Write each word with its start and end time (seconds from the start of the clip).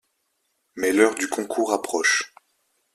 Mais 0.77 0.93
l'heure 0.93 1.13
du 1.13 1.27
concours 1.27 1.73
approche. 1.73 2.33